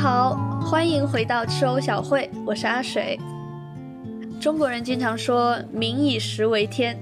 [0.00, 3.18] 好，欢迎回到吃藕小会，我是阿水。
[4.40, 6.96] 中国人经常说“民以食为天”，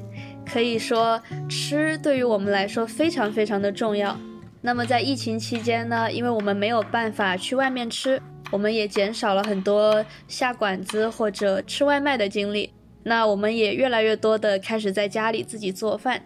[0.50, 4.16] 可以说吃对于我们来说非常非常的重要。
[4.62, 8.18] 那么在疫情期间呢，因为我们没有办法去外面吃，
[8.50, 12.72] 我们也减少了很多下馆子或者吃外卖的经历。
[13.02, 16.22] 那我们也越来越多的开始在家里自己做饭。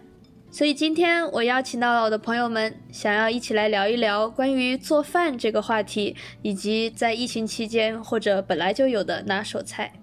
[0.53, 9.93] 所以今天我邀请到了我的朋友们，想要一起来聊一聊关于做饭这个话题，以及在疫情期间或者本来就有的拿手菜。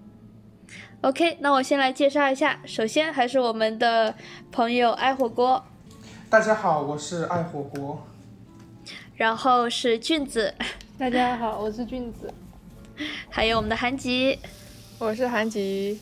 [1.01, 4.15] OK，那我先来介绍一下，首先还是我们的
[4.51, 5.63] 朋友爱火锅，
[6.31, 8.03] 大家好，我是爱火锅。
[9.15, 10.55] 然后是俊子，
[10.97, 12.33] 大家好，我是俊子。
[13.29, 14.39] 还有我们的韩吉，
[14.97, 15.99] 我是韩吉。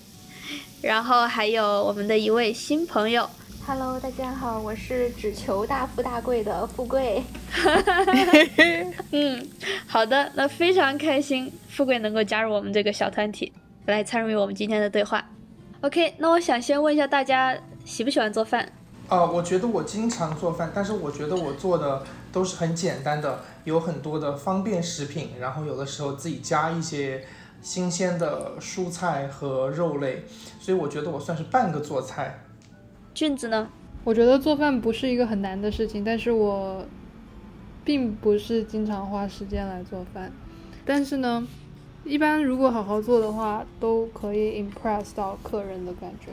[0.82, 3.30] 然后还有我们的一位新朋友。
[3.68, 7.22] Hello，大家好，我是只求大富大贵的富贵。
[9.12, 9.46] 嗯，
[9.86, 13.52] 好的，那非常开心，富贵能够加入我们这个小团体，
[13.86, 15.22] 来参与我们今天的对话。
[15.82, 18.72] OK，那我想先问一下大家喜不喜欢做饭？
[19.10, 27.26] 啊，我觉得我经常做饭，但是我觉得我做的都是很简单的，有很多的方便食品，然后有的时候自己加一些
[27.62, 30.24] 新鲜的蔬菜和肉类，
[30.58, 32.46] 所以我觉得我算是半个做菜。
[33.18, 33.68] 俊子呢？
[34.04, 36.86] 我觉得做饭不是一个很难的事情，但是我
[37.84, 40.32] 并不是经常花时间来做饭。
[40.86, 41.48] 但是呢，
[42.06, 46.32] 一般如果好好做的话，都可以 impress 到客人的感觉。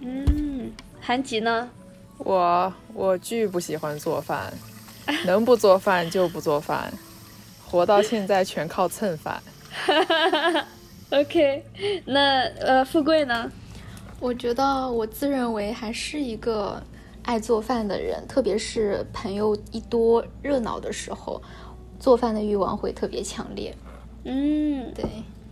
[0.00, 1.68] 嗯，韩吉呢？
[2.16, 4.50] 我我巨不喜欢做饭，
[5.26, 6.90] 能不做饭就不做饭，
[7.66, 9.42] 活到现在全靠蹭饭。
[11.12, 11.62] OK，
[12.06, 13.52] 那呃，富贵呢？
[14.22, 16.80] 我觉得我自认为还是一个
[17.24, 21.42] 爱做饭的人，特别是朋友一多、热闹的时候，
[21.98, 23.74] 做饭的欲望会特别强烈。
[24.22, 25.04] 嗯，对。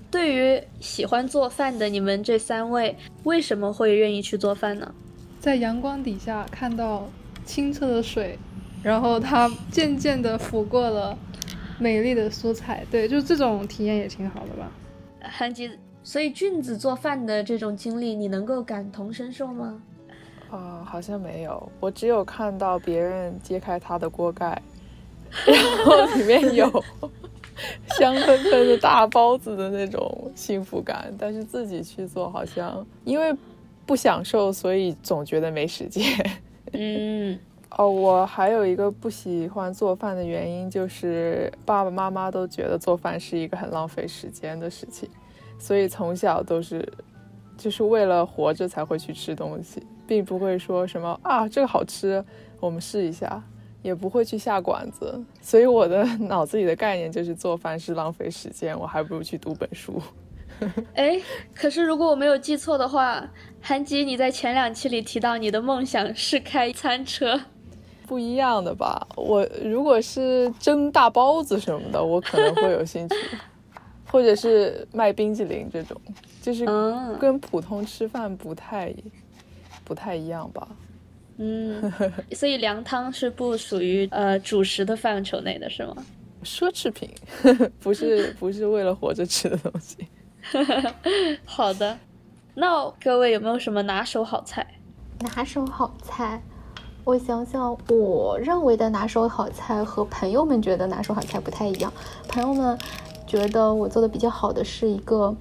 [0.09, 4.95] 对于喜欢做饭的你们这三位，为什么会愿意去做饭呢？
[5.41, 7.11] 在阳光底下看到
[7.45, 8.39] 清澈的水，
[8.85, 11.19] 然后它渐渐地抚过了
[11.81, 14.71] 美丽的蔬菜，对，就这种体验也挺好的吧。
[15.23, 15.69] 韩吉。
[16.03, 19.81] 所以俊子做饭的这种经历，你能够感同身受吗？
[20.51, 24.61] 啊，好像没有，我只有看到别人揭开他的锅盖，
[25.47, 25.57] 然
[25.87, 26.69] 后里面有
[27.99, 33.33] 香喷喷的大包子的那种幸福感，但是自己去做好像因为
[33.87, 36.03] 不享受，所以总觉得没时间。
[36.73, 37.39] 嗯，
[37.77, 45.09] 哦，我还有一个不喜欢做饭的原因，就是爸爸妈妈都觉得做饭是一个很浪费时间的事情。
[45.61, 46.85] 所以从小都是，
[47.57, 52.25] 就是为了活着才会去吃东西，并不会说什么啊这个好吃，
[52.59, 53.41] 我们试一下，
[53.83, 55.23] 也不会去下馆子。
[55.43, 60.03] 所以我的 脑子里的概念就是做饭是浪费时间，我还不如去读本书。
[60.95, 61.21] 哎，
[61.55, 63.23] 可是如果我没有记错的话，
[63.61, 67.41] 韩吉你在前两期里提到你的梦想是开餐车，
[68.07, 69.07] 不一样的吧？
[69.17, 73.15] 我如果是蒸大包子什么的，我可能会有兴趣。
[74.11, 76.01] 或者是卖冰淇淋这种，
[76.43, 76.65] 就是
[77.21, 78.93] 跟普通吃饭不太
[79.85, 80.67] 不太一样吧。
[81.39, 81.93] 嗯，
[82.33, 85.97] 所以凉汤是不属于呃主食的范畴内的是吗？
[86.45, 87.09] 奢侈品，
[87.81, 89.97] 不是 不是为了活着吃的东西。
[91.45, 91.99] 好的，
[92.55, 94.67] 那各位有没有什么拿手好菜？
[95.21, 96.43] 拿手好菜，
[97.05, 101.93] 我想想，我认为的拿手好菜和朋友们觉得拿手好菜不太一样。
[102.29, 102.79] 朋友们。
[103.31, 105.33] 觉得我做的比较好的是一个，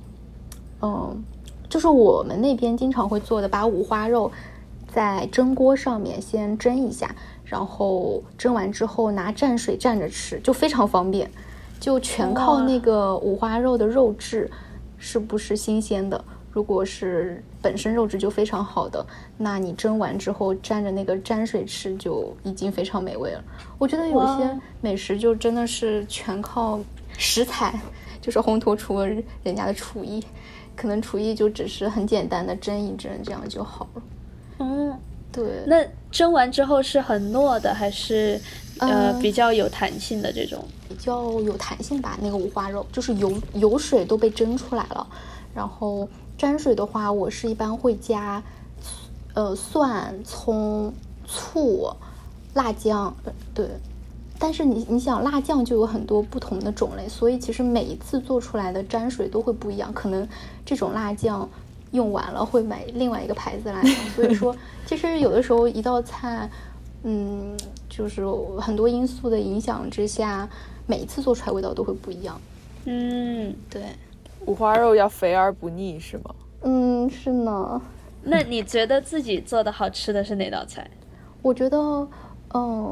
[0.79, 1.23] 嗯，
[1.67, 4.31] 就是我们那边经常会做的，把五花肉
[4.87, 11.31] 在蒸锅上面先蒸一下，然后蒸完之后拿蘸水蘸着吃，就非常方便，
[11.79, 14.51] 就全靠那个五花肉的肉质
[14.99, 16.23] 是不是新鲜的。
[16.51, 19.03] 如果是本身肉质就非常好的，
[19.35, 23.43] 那你蒸完之后蘸着那个蘸水吃就已经非常美味了。
[23.79, 26.79] 我觉得有些美食就真的是全靠。
[27.19, 27.77] 食材
[28.21, 29.01] 就是烘托出
[29.43, 30.23] 人家的厨艺，
[30.75, 34.01] 可能厨艺就只是很简单的蒸一蒸，这样就好了。
[34.59, 34.97] 嗯，
[35.31, 35.45] 对。
[35.67, 38.39] 那蒸完之后是很糯的，还是
[38.79, 40.65] 呃比较有弹性的这种？
[40.87, 42.17] 比较有弹性吧。
[42.21, 45.05] 那个五花肉就是油油水都被蒸出来了，
[45.53, 46.07] 然后
[46.37, 48.41] 沾水的话，我是一般会加
[49.33, 50.93] 呃蒜、葱、
[51.27, 51.93] 醋、
[52.53, 53.13] 辣酱，
[53.53, 53.67] 对。
[54.39, 59.91] 但是你你想辣酱就有很多不同的种类，所以其实每一次做出来的沾水都会不一样。
[59.93, 60.25] 可能
[60.65, 61.47] 这种辣酱
[61.91, 63.91] 用完了会买另外一个牌子辣酱。
[64.15, 64.55] 所以说，
[64.85, 66.49] 其实有的时候一道菜，
[67.03, 67.57] 嗯，
[67.89, 68.23] 就是
[68.59, 70.47] 很多因素的影响之下，
[70.87, 72.39] 每一次做出来味道都会不一样。
[72.85, 73.83] 嗯，对，
[74.45, 76.35] 五花肉要肥而不腻是吗？
[76.61, 77.81] 嗯，是呢。
[78.23, 80.89] 那你觉得自己做的好吃的是哪道菜？
[81.41, 81.77] 我觉得，
[82.53, 82.91] 嗯，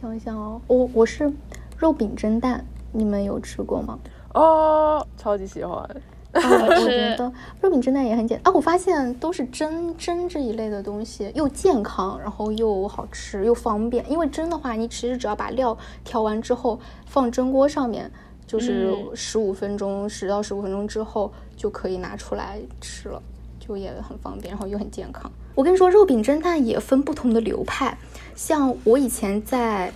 [0.00, 1.32] 想一想哦，我我是
[1.76, 3.98] 肉饼蒸蛋，你们有吃过吗？
[4.32, 5.88] 哦，超级喜欢。
[6.32, 14.08] 我觉得肉饼蒸蛋也很简单啊，我发现都是蒸蒸这一类的东西，又健康，然后又好吃又方便。
[14.08, 18.08] 因为蒸的话，你其实只要把料调完之后放蒸锅上面，
[18.46, 23.20] 就是十五分钟，十到十五分钟之后就可以拿出来吃了，
[23.58, 25.28] 就也很方便，然后又很健康。
[25.56, 27.98] 我跟你说，肉饼蒸蛋也分不同的流派，
[28.38, 29.92] 像我以前在。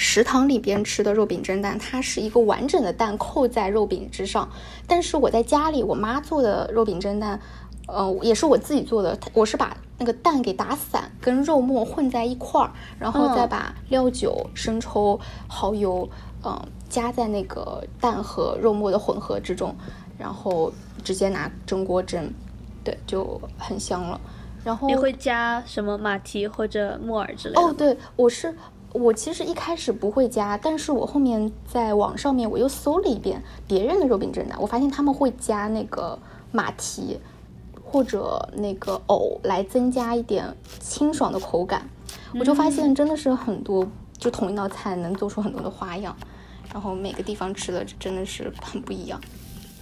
[0.00, 4.48] 食堂里边吃的肉饼蒸蛋，它是一个完整的蛋扣在肉饼之上。
[4.86, 7.40] 但是我在家里，我妈做的肉饼蒸蛋，
[7.88, 9.18] 呃，也是我自己做的。
[9.32, 16.08] 我是把那个蛋给打散，跟肉末混在一块儿，然后再把料酒、生抽、蚝油，
[16.44, 16.56] 嗯，
[16.88, 19.74] 加在那个蛋和肉末的混合之中，
[20.16, 20.72] 然后
[21.02, 22.32] 直接拿蒸锅蒸，
[22.84, 24.20] 对，就很香了。
[24.64, 27.60] 然后你会加什么马蹄或者木耳之类的？
[27.60, 28.54] 哦，对，我是。
[28.94, 36.18] 我其实一开始不会加，但是我后面在网上面我又搜了一遍别人的肉饼蒸蛋，我发现他们会加那个
[36.50, 37.20] 马蹄
[37.84, 41.86] 或者那个藕来增加一点清爽的口感。
[42.34, 46.16] 我就发现真的是很多，就同一道菜能做出很多的花样，
[46.72, 49.20] 然后每个地方吃的真的是很不一样。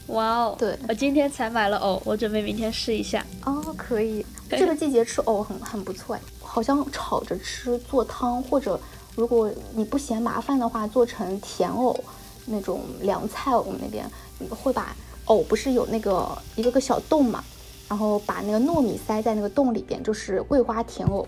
[0.09, 3.25] 哇哦，对我今天才买了藕，我准备明天试一下。
[3.45, 8.79] 哦，可以， 这个季节吃藕很很不错哎，好像炒着吃、做汤或者。
[9.17, 11.99] 如果你不嫌麻烦的话，做成甜藕
[12.45, 14.05] 那种凉菜，我们那边
[14.51, 14.95] 会把
[15.25, 17.43] 藕不是有那个一个个小洞嘛，
[17.89, 21.27] 然后把那个糯米塞在那个洞里边，就是桂花甜藕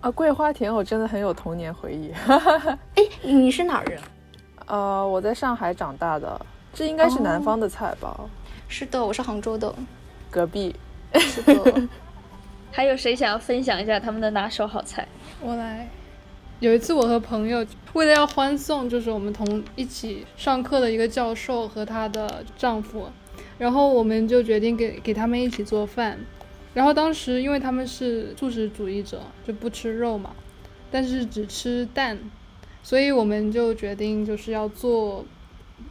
[0.00, 0.10] 啊。
[0.10, 2.10] 桂花甜藕真的很有童年回忆。
[2.96, 4.00] 哎，你是哪儿人？
[4.64, 6.40] 呃，我在上海长大的，
[6.76, 8.20] 这应该是南方的菜吧？
[8.68, 9.74] 是的，我是杭州的，
[10.30, 10.76] 隔壁。
[11.14, 11.88] 是的。
[12.70, 15.08] 还有谁想要分享一下他们的拿手好菜？
[15.40, 15.88] 我来。
[16.60, 17.64] 有一次，我和朋友
[17.94, 23.08] 为了要欢送，就是我们同一起上课的一个教授和她的丈夫，
[23.56, 26.18] 然后我们就决定给给他们一起做饭。
[26.74, 30.36] 然后当时因为他们是素食主义者，就不吃肉嘛，
[30.90, 32.18] 但是只吃蛋，
[32.82, 35.24] 所以我们就决定就是要做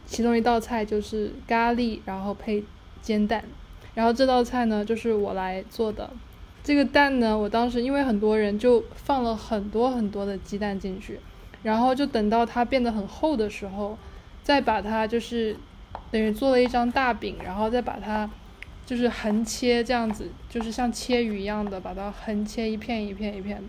[0.04, 2.62] 其中一道菜，就是咖喱，然后配
[3.00, 3.44] 煎蛋。
[3.94, 6.10] 然后这道菜呢，就是我来做的。
[6.62, 11.20] 这个蛋呢，我当时因为很多人就放了很多很多的鸡蛋进去，
[11.62, 13.96] 然后就等到它变得很厚的时候，
[14.42, 15.56] 再把它就是
[16.10, 18.28] 等于做了一张大饼，然后再把它
[18.84, 23.68] 就是横切这样子，就是像切鱼一样的把它横切一片一片一片的，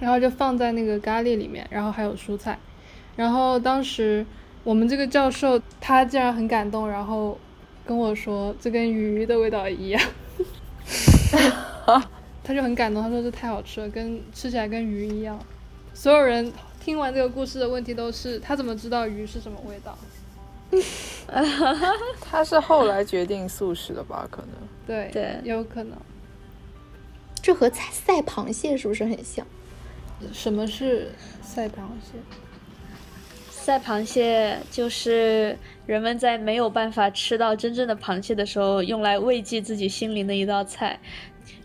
[0.00, 2.58] 然后就放在那个咖喱里面，然后还有蔬菜，
[3.14, 4.24] 然后当时
[4.66, 7.38] 我们这个教授他竟然很感动，然后
[7.86, 10.02] 跟我说这跟鱼的味道一样。
[12.42, 15.38] 他就很感动，他说这太好吃了，跟吃起来跟鱼一样。
[15.94, 19.96] 所有人听完这个故事的问题都是，他怎么知道鱼是什么味道？
[22.20, 24.26] 他是后来决定素食的吧？
[24.28, 24.48] 可能。
[24.84, 25.96] 对对，有可能。
[27.40, 29.46] 这和赛赛螃蟹是不是很像？
[30.32, 32.18] 什么是赛螃蟹？
[33.66, 40.96] 赛螃蟹就是人们在没有办法吃到真正的螃蟹的时候，用来慰藉自己心灵的一道菜。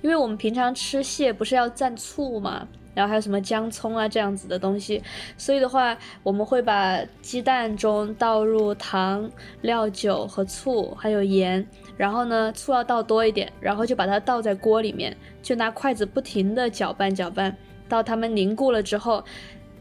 [0.02, 5.00] 因为我们平常吃蟹不是要蘸醋嘛，然后还有什么姜葱啊这样子的东西，
[5.38, 9.30] 所以的话，我们会把鸡蛋中倒入糖、
[9.62, 11.64] 料酒和醋，还有盐，
[11.98, 17.56] 然后呢，醋要倒多一点，然后就把它倒在锅里面，就拿筷子不停的搅拌搅拌，
[17.88, 19.24] 到它们凝固了之后。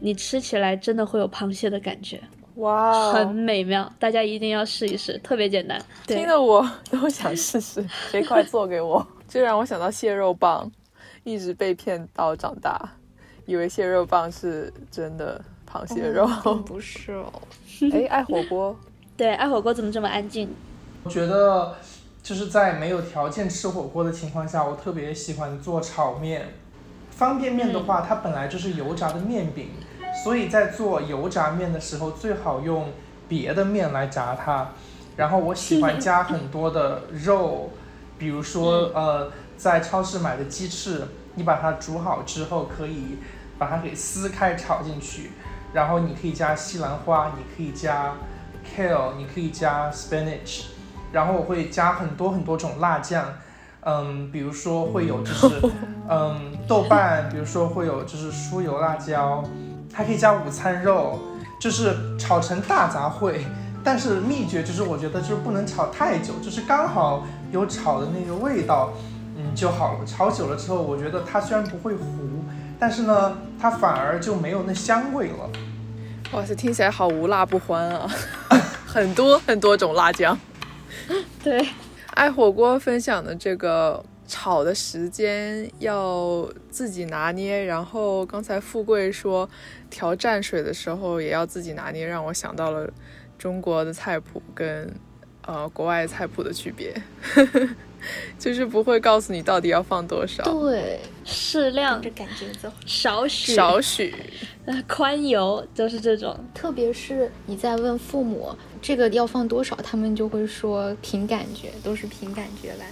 [0.03, 2.19] 你吃起来真的会有螃蟹的感觉，
[2.55, 5.79] 哇，很美妙，大家一定要试一试，特别简单。
[6.07, 9.05] 听得我都想试试，谁快做给我？
[9.29, 10.69] 这让我想到蟹肉棒，
[11.23, 12.81] 一直被骗到长大，
[13.45, 15.39] 以为蟹肉棒是真的
[15.71, 16.27] 螃蟹肉，
[16.65, 17.31] 不是哦。
[17.93, 18.75] 哎，爱火锅，
[19.15, 20.49] 对，爱火锅怎么这么安静？
[21.03, 21.75] 我觉得
[22.23, 26.47] 就是在没有条件吃火锅的情况下，我特别喜欢做炒面。
[27.11, 29.69] 方便面的话，它本来就是油炸的面饼。
[30.23, 32.91] 所以在做油炸面的时候，最好用
[33.27, 34.69] 别的面来炸它。
[35.17, 37.69] 然后我喜欢加很多的肉，
[38.17, 43.17] 比如说呃，在超市买的鸡翅，你把它煮好之后，可以
[43.57, 45.31] 把它给撕开炒进去。
[45.73, 48.13] 然后你可以加西兰花，你可以加
[48.65, 50.65] kale，你可以加 spinach。
[51.11, 53.33] 然后我会加很多很多种辣酱，
[53.83, 55.47] 嗯，比如说会有就是
[56.09, 59.43] 嗯豆瓣，比如说会有就是酥油辣椒，
[59.93, 61.19] 还可以加午餐肉，
[61.59, 63.39] 就是炒成大杂烩。
[63.83, 68.93] 但是秘诀就是我觉得就是不能炒太久，就是刚好有炒的那个味道，
[69.35, 70.05] 嗯就好了。
[70.05, 72.05] 炒久了之后，我觉得它虽然不会糊，
[72.79, 75.49] 但是呢，它反而就没有那香味了。
[76.33, 78.07] 哇塞，听起来好无辣不欢啊！
[78.85, 80.37] 很多很多种辣酱。
[81.43, 81.67] 对，
[82.11, 89.49] 爱火锅分享的这个炒的时间要自己拿捏，然后刚才富贵说
[89.89, 92.89] 调蘸水的时候也要自己拿捏，让我想到了
[93.37, 94.93] 中国的菜谱跟
[95.45, 97.67] 呃国外菜谱的区别，呵呵
[98.39, 102.71] 就是不会告诉你到底要放多少，对，适量跟着感觉走。
[102.85, 104.13] 少许少许。
[104.65, 106.37] 呃宽油，就是这种。
[106.53, 112.85] 特别是你在问父母这个要放多少，他们就会说凭感觉，都是凭感觉来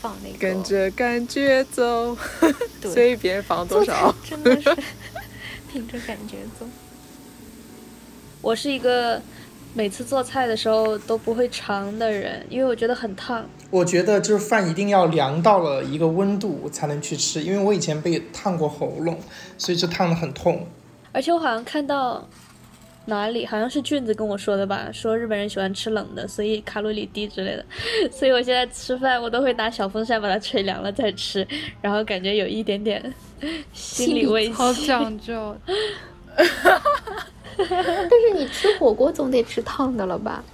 [0.00, 0.38] 放那个。
[0.38, 2.16] 跟着感觉走，
[2.82, 4.12] 对随便放多少。
[4.24, 4.76] 真的是
[5.72, 6.66] 凭着感觉走。
[8.42, 9.22] 我是一个
[9.72, 13.48] 每次做菜的时候都不会尝的人，因为我觉得很烫。
[13.74, 19.18] 我觉得就是饭一定要凉到了一个温度才能去吃，因为我以前被烫过喉咙，
[19.58, 20.64] 所以就烫得很痛。
[21.10, 22.24] 而且我好像看到
[23.06, 27.66] 哪里，好像是俊子跟我说的吧，说日本人喜欢吃冷的，所以卡路里低之类的。
[28.12, 31.44] 所以我现在吃饭我都会拿小风扇把它吹凉了再吃，
[31.82, 33.12] 然后感觉有一点点
[33.72, 34.52] 心理慰藉。
[34.52, 35.56] 好讲究。
[36.36, 40.44] 但是你吃火锅总得吃烫的了吧？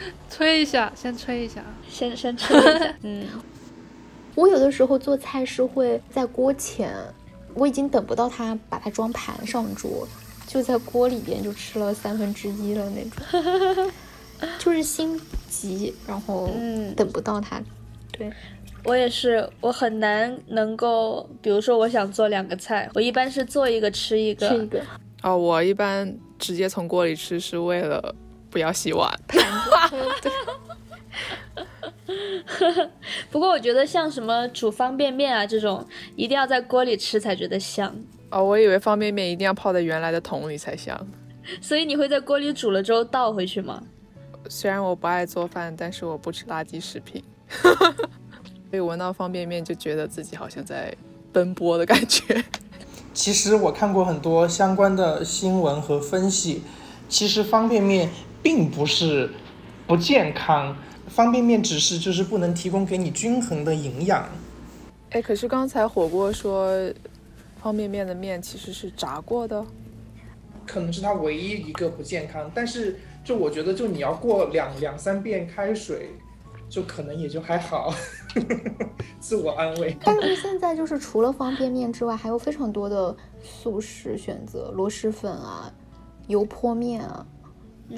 [0.30, 1.62] 吹一下，先吹一下。
[1.88, 3.26] 先 先吹一下， 嗯，
[4.34, 6.94] 我有的时候做菜是会在锅前，
[7.54, 10.06] 我已经等不到它把它装盘上桌，
[10.46, 13.90] 就在锅里边就吃了三分之一了那种，
[14.58, 17.60] 就是心急，然后嗯等不到它。
[18.12, 18.30] 对，
[18.84, 24.48] 我也是，我很难能够，比如说我想做两个菜，我一般是做一个吃一个。
[24.48, 24.82] 吃一个
[25.22, 28.14] 哦，我一般直接从锅里吃是为了
[28.50, 29.10] 不要洗碗。
[33.30, 37.94] 不过我觉得像什么煮方便面啊这种，一定要在锅里吃才觉得香。
[38.30, 41.06] 哦，我以为方便面一定要泡在原来的桶里才香。
[41.60, 43.82] 所以你会在锅里煮了之后倒回去吗？
[44.48, 47.22] 虽然我不爱做饭，但是我不吃垃圾食品，
[48.70, 50.94] 所以闻到方便面就觉得自己好像在
[51.32, 52.42] 奔波的感觉。
[53.12, 56.62] 其实我看过很多相关的新闻和分析，
[57.08, 58.08] 其实方便面
[58.50, 59.30] 并不是
[59.86, 60.76] 不健康，
[61.06, 64.28] 方便面只是就是不能提供给你均衡的营养。
[65.10, 66.68] 哎，可是刚才火锅说，
[67.62, 69.64] 方便面的面其实是炸过的。
[70.66, 76.10] 可能是它唯一一个不健康，但是就我觉得，就你要过两两三遍开水，
[76.68, 77.94] 就可能也就还好，
[79.20, 79.96] 自我安慰。
[80.02, 85.72] 但是现在就是除了方便面之外，还有非常多的速食选择，螺蛳粉啊、
[86.26, 87.24] 油泼面啊、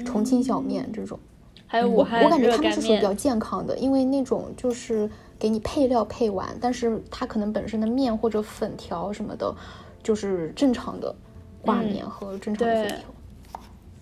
[0.05, 1.19] 重庆小面这种。
[1.65, 5.09] 还有武我汉我感觉他们是属于比较，健康的，因为那种就是
[5.39, 9.55] 给你配料配完，但是它可能本身的面或者粉条什么的，
[10.03, 11.15] 就是正常的
[11.61, 13.05] 挂嗯面和正常的粉对条。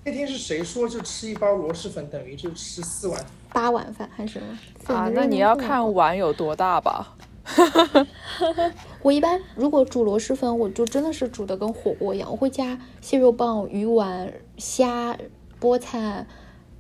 [0.04, 3.26] 那天是谁说就吃一包螺蛳粉等于就吃四碗？
[3.54, 4.94] 八碗饭还是什么？
[4.94, 7.16] 啊，那你要看碗有多大吧。
[9.02, 15.16] 我一般如果煮螺蛳粉，我就真的是煮的跟火锅一样，我会加蟹肉棒、鱼丸、虾、
[15.62, 16.26] 菠菜、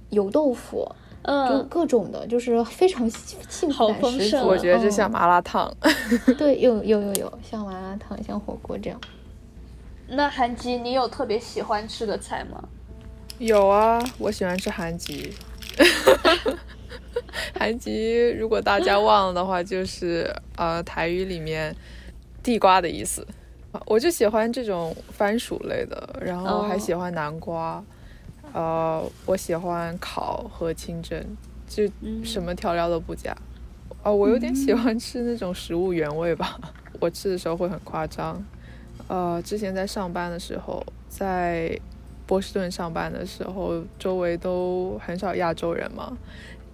[0.09, 0.89] 油豆腐，
[1.21, 5.71] 嗯就嗯，各种的，就是非常幸好福感十我觉得这嗯像麻辣烫。
[6.37, 8.99] 对，有有有有，像麻辣烫、像火锅这样。
[10.07, 12.61] 那韩吉，你有特别喜欢吃的菜吗？
[13.37, 15.33] 有啊，我喜欢吃韩吉。
[17.57, 21.73] 韩吉，如果大家忘了的话，就是呃台语里面
[22.43, 23.25] 地瓜的意思。
[23.85, 27.81] 我就喜欢这种番薯类的，然后还哦喜欢南瓜，
[28.53, 31.23] 呃，我喜欢烤和清蒸，
[31.67, 33.35] 就嗯什么调料都不加。
[34.03, 36.59] 哦，我有点喜欢吃那种食物原味吧，
[36.99, 38.43] 我吃的时候会很夸张。
[39.07, 41.79] 呃，之前在上班的时候，在
[42.25, 46.17] 波士顿上班的时候，周围都很少亚洲人嘛。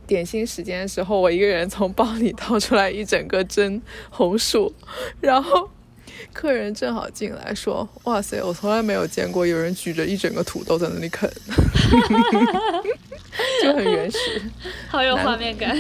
[0.06, 4.74] 点心时间的时候，我一个人从包里掏出来一整个蒸红薯，
[5.20, 5.70] 然后
[6.34, 11.30] 客人正好进来说：“哇塞，我从来没有见过有人举着一整个土豆在那里啃，
[13.64, 14.42] 就很原始。
[14.90, 15.76] ”好有画面感。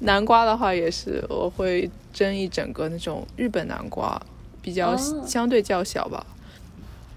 [0.00, 4.20] 南瓜的话也是，我会蒸一整个那种日本南瓜，
[4.62, 4.96] 比较、哦
[5.26, 6.24] 相对较小吧。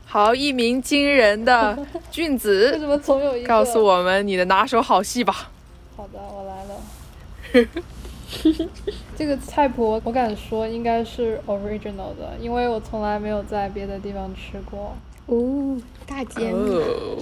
[0.06, 1.78] 好，一鸣惊人的
[2.12, 3.48] 俊为子，什么总有一个？
[3.48, 5.50] 告诉我们你的拿手好戏吧。
[5.96, 6.76] 好的，我来了。
[9.16, 14.96] 这个菜谱我敢说应该是 original 的，因为我从来没有在别的地方吃过。
[15.26, 16.76] 哦，大揭秘！
[16.76, 17.18] 哦，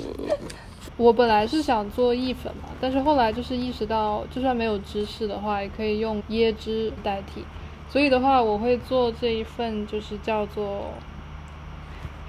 [0.98, 7.44] 我本来是想做意粉嘛，但是后来就是意识到，就算没有芝士的话，也可以用椰汁代替。
[7.90, 10.86] 所以的话，我会做这一份，就是叫做，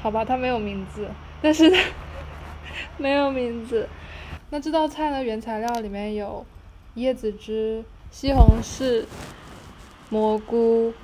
[0.00, 1.08] 好吧，它没有名字，
[1.40, 1.72] 但是
[2.98, 3.88] 没有名字。
[4.50, 6.44] 那这道菜呢，原材料里面有
[6.96, 9.04] 椰子汁、西红柿、
[10.08, 10.94] 蘑菇、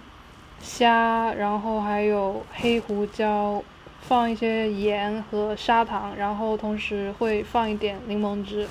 [0.61, 3.61] 虾，然后还有黑胡椒。
[4.01, 8.67] 放一些盐和砂糖，然后同时会放一点柠檬汁。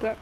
[0.00, 0.14] 对，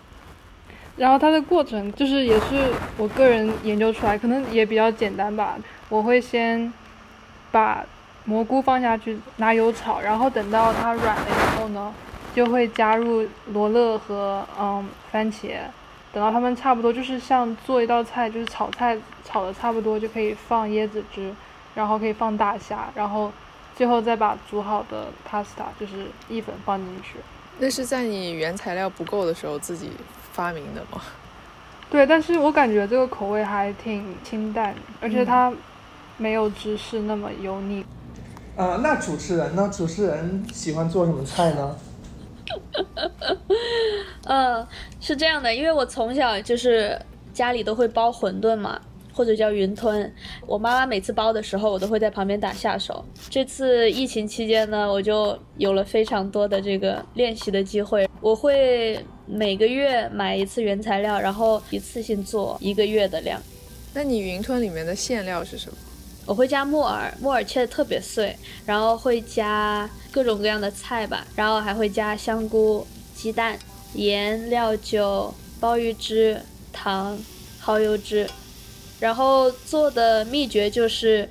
[0.97, 5.59] 然后它的过程就是也是我个人研究出来，可能也比较简单吧。
[5.91, 6.73] 我会先
[7.51, 7.85] 把
[8.25, 11.93] 蘑菇放下去，拿油炒，然后等到它软了以后呢，
[12.35, 15.59] 就会加入罗勒和嗯番茄，
[16.17, 21.31] 等到它们差不多，就是像做一道菜，就是炒菜炒的差不多，就可以放椰子汁，
[21.75, 23.31] 然后可以放大虾，然后。
[23.77, 27.19] 最后再把煮好的 pasta 就是意粉放进去。
[27.59, 29.91] 那是在你原材料不够的时候自己
[30.33, 30.99] 发明的吗？
[31.91, 35.53] 对，但是我感觉这个口味还挺清淡，而且它
[36.17, 37.85] 没有芝士那么油腻。
[38.57, 39.71] 呃，那主持人呢？
[39.71, 41.77] 主持人喜欢做什么菜呢？
[44.25, 44.67] 呃，
[45.01, 47.01] 是这样的，因为我从小就是
[47.33, 48.81] 家里都会包馄饨嘛。
[49.13, 50.13] 或者叫云吞，
[50.47, 53.03] 我妈妈每次包的时候，我都会在旁边打下手。
[53.31, 58.07] 这次疫情期间呢，我就有了非常多的这个练习的机会。
[58.21, 63.41] 我会每个月买一次原材料，然后一次性做一个月的量。
[63.95, 65.79] 那你云吞里面的馅料是什么？
[66.27, 73.57] 我会加木耳，木耳切的特别碎，然后会加各种各样的菜吧，然后还会加香菇、鸡蛋、
[73.95, 76.41] 盐、料酒、鲍鱼汁、
[76.73, 77.17] 糖、
[77.61, 78.29] 蚝油汁。
[78.99, 81.29] 然后做的秘诀就是，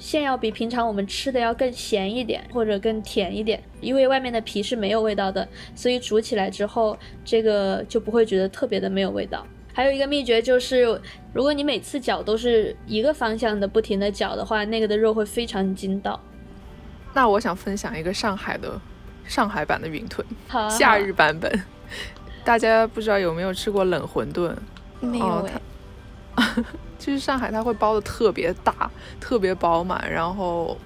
[0.00, 9.46] 馅要比平常我们吃的要更咸一点，或者更甜一点，因为外面的皮是没有味道的，所以煮起来之后，这个就不会觉得特别的没有味道。
[9.72, 11.00] 还有一个秘诀就是，
[11.32, 16.20] 如果你每次搅都是一个方向的不停的搅的话，那个的肉会非常筋道。
[17.14, 18.80] 那我想分享一个上海的，
[19.26, 21.50] 上海版的云吞，好，夏日版本。
[22.44, 24.52] 大家不知道有没有吃过冷馄饨？
[25.00, 25.48] 没有
[26.98, 30.76] 就是 上海，它会包的特别大，特别饱满，然后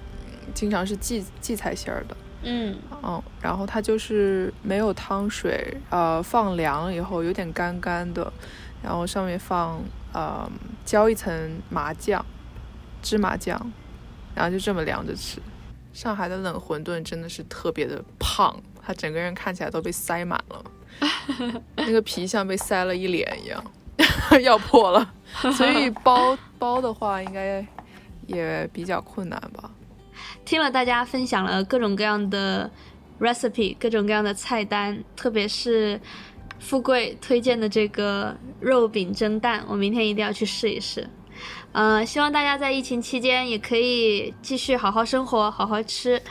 [0.53, 2.17] 经常是荠荠菜馅儿的。
[2.43, 8.31] 嗯嗯，然后它就是没有汤水，呃，放凉了以后有点干干的，
[8.87, 10.49] 然后上面放呃
[10.85, 12.25] 浇一层麻酱，
[13.01, 13.59] 芝麻酱，
[14.33, 15.41] 然后就这么凉着吃。
[15.91, 20.63] 上海的冷馄饨真的是特别的胖，他整个人看起来都被塞满了，
[21.75, 23.61] 那个皮像被塞了一脸一样。
[24.41, 25.13] 要破了，
[25.57, 27.65] 所以包 包的话应该
[28.27, 29.69] 也比较困难吧。
[30.45, 32.71] 听了大家分享了各种各样的
[33.19, 35.99] recipe，各种各样的菜单，特别是
[36.59, 41.09] 富贵推荐的这个肉饼蒸蛋，我明天一定要去试一试。
[41.71, 46.21] 呃，希望大家在疫情期间也可以继续好好生活，好好吃，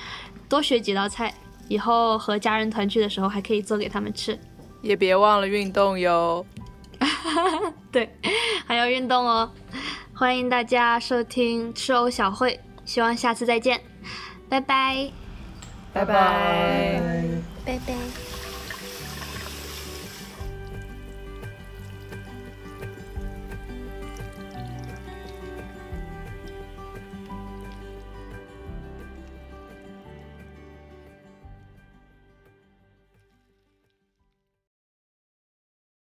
[0.49, 1.33] 多学几道菜，
[1.69, 4.39] 以后和家人团聚的时候还可以做给他们吃。
[4.83, 6.45] 也别忘了运动哟。
[7.93, 8.09] 对，
[8.67, 9.51] 还要运动哦！
[10.15, 13.81] 欢迎大家收听吃藕小会，希望下次再见，
[14.49, 15.11] 拜拜，
[15.93, 17.01] 拜拜，
[17.65, 18.26] 拜拜。